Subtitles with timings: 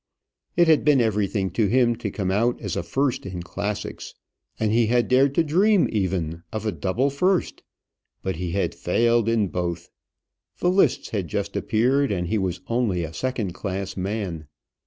[0.55, 4.15] It had been everything to him to come out as a first in classics,
[4.59, 7.61] and he had dared to dream even of a double first.
[8.23, 9.91] But he had failed in both.
[10.57, 14.47] The lists had just appeared, and he was only a second class man.